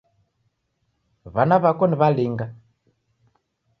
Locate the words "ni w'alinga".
1.87-2.45